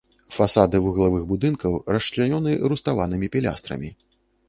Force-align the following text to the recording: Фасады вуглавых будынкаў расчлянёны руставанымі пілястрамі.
Фасады 0.37 0.81
вуглавых 0.85 1.27
будынкаў 1.33 1.77
расчлянёны 1.99 2.59
руставанымі 2.75 3.33
пілястрамі. 3.37 3.97